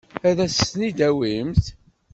[0.29, 1.65] Ad as-ten-id-tawimt?